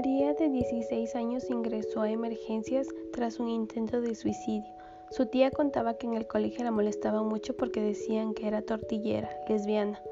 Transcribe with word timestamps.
María, 0.00 0.32
de 0.32 0.48
16 0.48 1.14
años, 1.14 1.50
ingresó 1.50 2.00
a 2.00 2.10
emergencias 2.10 2.88
tras 3.12 3.38
un 3.38 3.50
intento 3.50 4.00
de 4.00 4.14
suicidio. 4.14 4.72
Su 5.10 5.26
tía 5.26 5.50
contaba 5.50 5.98
que 5.98 6.06
en 6.06 6.14
el 6.14 6.26
colegio 6.26 6.64
la 6.64 6.70
molestaban 6.70 7.26
mucho 7.26 7.54
porque 7.54 7.82
decían 7.82 8.32
que 8.32 8.48
era 8.48 8.62
tortillera, 8.62 9.28
lesbiana. 9.46 10.02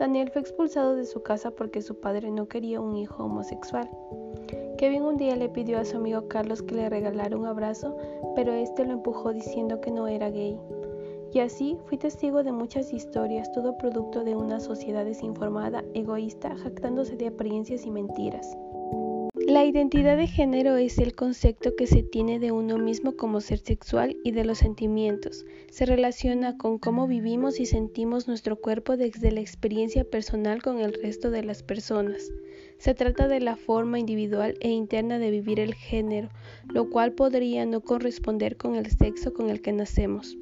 Daniel 0.00 0.30
fue 0.32 0.40
expulsado 0.40 0.96
de 0.96 1.04
su 1.04 1.22
casa 1.22 1.52
porque 1.52 1.80
su 1.80 2.00
padre 2.00 2.32
no 2.32 2.48
quería 2.48 2.80
un 2.80 2.96
hijo 2.96 3.22
homosexual. 3.22 3.88
Kevin 4.78 5.04
un 5.04 5.16
día 5.16 5.36
le 5.36 5.48
pidió 5.48 5.78
a 5.78 5.84
su 5.84 5.98
amigo 5.98 6.26
Carlos 6.26 6.62
que 6.62 6.74
le 6.74 6.88
regalara 6.88 7.36
un 7.36 7.46
abrazo, 7.46 7.96
pero 8.34 8.52
este 8.52 8.84
lo 8.84 8.94
empujó 8.94 9.32
diciendo 9.32 9.80
que 9.80 9.92
no 9.92 10.08
era 10.08 10.28
gay. 10.30 10.58
Y 11.32 11.38
así 11.38 11.78
fui 11.84 11.98
testigo 11.98 12.42
de 12.42 12.50
muchas 12.50 12.92
historias, 12.92 13.52
todo 13.52 13.78
producto 13.78 14.24
de 14.24 14.34
una 14.34 14.58
sociedad 14.58 15.04
desinformada, 15.04 15.84
egoísta, 15.94 16.56
jactándose 16.56 17.14
de 17.14 17.28
apariencias 17.28 17.86
y 17.86 17.92
mentiras. 17.92 18.56
La 19.54 19.64
identidad 19.64 20.16
de 20.16 20.26
género 20.26 20.76
es 20.78 20.98
el 20.98 21.14
concepto 21.14 21.76
que 21.76 21.86
se 21.86 22.02
tiene 22.02 22.40
de 22.40 22.50
uno 22.50 22.76
mismo 22.76 23.12
como 23.14 23.40
ser 23.40 23.60
sexual 23.60 24.16
y 24.24 24.32
de 24.32 24.44
los 24.44 24.58
sentimientos. 24.58 25.46
Se 25.70 25.86
relaciona 25.86 26.58
con 26.58 26.80
cómo 26.80 27.06
vivimos 27.06 27.60
y 27.60 27.66
sentimos 27.66 28.26
nuestro 28.26 28.56
cuerpo 28.56 28.96
desde 28.96 29.30
la 29.30 29.40
experiencia 29.40 30.02
personal 30.02 30.60
con 30.60 30.80
el 30.80 30.92
resto 30.92 31.30
de 31.30 31.44
las 31.44 31.62
personas. 31.62 32.32
Se 32.78 32.94
trata 32.94 33.28
de 33.28 33.38
la 33.38 33.54
forma 33.54 34.00
individual 34.00 34.56
e 34.58 34.70
interna 34.70 35.20
de 35.20 35.30
vivir 35.30 35.60
el 35.60 35.74
género, 35.74 36.30
lo 36.72 36.90
cual 36.90 37.12
podría 37.12 37.64
no 37.64 37.80
corresponder 37.80 38.56
con 38.56 38.74
el 38.74 38.90
sexo 38.90 39.32
con 39.32 39.50
el 39.50 39.62
que 39.62 39.72
nacemos. 39.72 40.36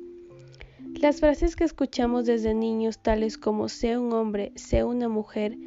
Las 1.02 1.20
frases 1.20 1.54
que 1.54 1.64
escuchamos 1.64 2.24
desde 2.24 2.54
niños, 2.54 3.02
tales 3.02 3.36
como 3.36 3.68
sea 3.68 4.00
un 4.00 4.14
hombre, 4.14 4.52
sea 4.54 4.86
una 4.86 5.10
mujer, 5.10 5.58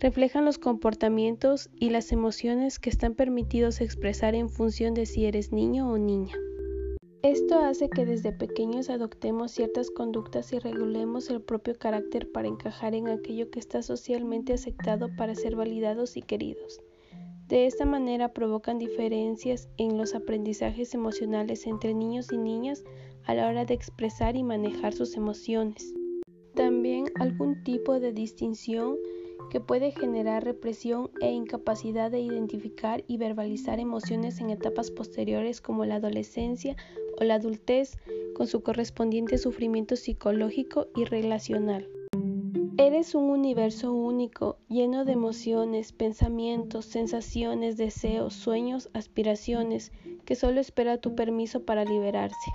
reflejan 0.00 0.44
los 0.44 0.58
comportamientos 0.58 1.70
y 1.78 1.90
las 1.90 2.12
emociones 2.12 2.78
que 2.78 2.90
están 2.90 3.14
permitidos 3.14 3.80
expresar 3.80 4.34
en 4.34 4.48
función 4.48 4.94
de 4.94 5.06
si 5.06 5.26
eres 5.26 5.52
niño 5.52 5.90
o 5.90 5.98
niña. 5.98 6.34
Esto 7.22 7.58
hace 7.58 7.88
que 7.88 8.04
desde 8.04 8.32
pequeños 8.32 8.90
adoptemos 8.90 9.50
ciertas 9.50 9.90
conductas 9.90 10.52
y 10.52 10.58
regulemos 10.58 11.30
el 11.30 11.40
propio 11.40 11.74
carácter 11.74 12.30
para 12.30 12.48
encajar 12.48 12.94
en 12.94 13.08
aquello 13.08 13.50
que 13.50 13.60
está 13.60 13.80
socialmente 13.82 14.52
aceptado 14.52 15.08
para 15.16 15.34
ser 15.34 15.56
validados 15.56 16.18
y 16.18 16.22
queridos. 16.22 16.80
De 17.48 17.66
esta 17.66 17.86
manera 17.86 18.34
provocan 18.34 18.78
diferencias 18.78 19.68
en 19.78 19.96
los 19.96 20.14
aprendizajes 20.14 20.92
emocionales 20.92 21.66
entre 21.66 21.94
niños 21.94 22.30
y 22.30 22.36
niñas 22.36 22.84
a 23.24 23.34
la 23.34 23.48
hora 23.48 23.64
de 23.64 23.72
expresar 23.72 24.36
y 24.36 24.42
manejar 24.42 24.92
sus 24.92 25.16
emociones. 25.16 25.94
También 26.54 27.06
algún 27.18 27.64
tipo 27.64 28.00
de 28.00 28.12
distinción 28.12 28.96
que 29.50 29.60
puede 29.60 29.92
generar 29.92 30.44
represión 30.44 31.10
e 31.20 31.30
incapacidad 31.30 32.10
de 32.10 32.20
identificar 32.20 33.04
y 33.06 33.16
verbalizar 33.16 33.80
emociones 33.80 34.40
en 34.40 34.50
etapas 34.50 34.90
posteriores 34.90 35.60
como 35.60 35.84
la 35.84 35.96
adolescencia 35.96 36.76
o 37.20 37.24
la 37.24 37.34
adultez, 37.34 37.96
con 38.34 38.46
su 38.46 38.62
correspondiente 38.62 39.38
sufrimiento 39.38 39.96
psicológico 39.96 40.88
y 40.96 41.04
relacional. 41.04 41.88
Eres 42.76 43.14
un 43.14 43.30
universo 43.30 43.92
único, 43.92 44.58
lleno 44.68 45.04
de 45.04 45.12
emociones, 45.12 45.92
pensamientos, 45.92 46.86
sensaciones, 46.86 47.76
deseos, 47.76 48.34
sueños, 48.34 48.90
aspiraciones, 48.92 49.92
que 50.24 50.34
solo 50.34 50.60
espera 50.60 50.98
tu 50.98 51.14
permiso 51.14 51.64
para 51.64 51.84
liberarse. 51.84 52.50